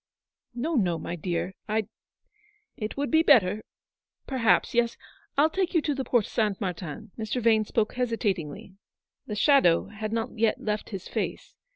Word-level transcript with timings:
"No, 0.55 0.73
no, 0.73 0.97
my 0.97 1.15
dear— 1.15 1.53
I'd— 1.69 1.87
it 2.75 2.97
would 2.97 3.11
be 3.11 3.21
better— 3.21 3.63
perhaps. 4.25 4.73
Yes, 4.73 4.97
Fll 5.37 5.53
take 5.53 5.75
you 5.75 5.81
to 5.83 5.93
the 5.93 6.03
Porte 6.03 6.25
St. 6.25 6.59
Martin." 6.59 7.11
Mr. 7.19 7.39
Vane 7.39 7.65
spoke 7.65 7.93
hesitatingly. 7.93 8.73
The 9.27 9.35
shadow 9.35 9.89
had 9.89 10.11
not 10.11 10.39
yet 10.39 10.59
left 10.59 10.89
his 10.89 11.07
face. 11.07 11.53